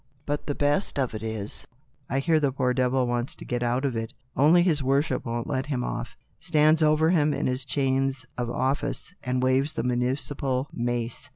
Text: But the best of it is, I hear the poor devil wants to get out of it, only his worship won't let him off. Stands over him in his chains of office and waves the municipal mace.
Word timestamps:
But 0.25 0.47
the 0.47 0.55
best 0.55 0.97
of 0.97 1.13
it 1.13 1.21
is, 1.21 1.67
I 2.09 2.17
hear 2.17 2.39
the 2.39 2.51
poor 2.51 2.73
devil 2.73 3.05
wants 3.05 3.35
to 3.35 3.45
get 3.45 3.61
out 3.61 3.85
of 3.85 3.95
it, 3.95 4.13
only 4.35 4.63
his 4.63 4.81
worship 4.81 5.27
won't 5.27 5.45
let 5.45 5.67
him 5.67 5.83
off. 5.83 6.17
Stands 6.39 6.81
over 6.81 7.11
him 7.11 7.35
in 7.35 7.45
his 7.45 7.65
chains 7.65 8.25
of 8.35 8.49
office 8.49 9.13
and 9.21 9.43
waves 9.43 9.73
the 9.73 9.83
municipal 9.83 10.67
mace. 10.73 11.29